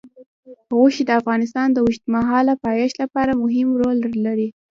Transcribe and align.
غوښې 0.77 1.03
د 1.05 1.11
افغانستان 1.21 1.67
د 1.71 1.77
اوږدمهاله 1.85 2.53
پایښت 2.65 2.95
لپاره 3.03 3.39
مهم 3.43 3.67
رول 3.81 3.97
لري. 4.25 4.49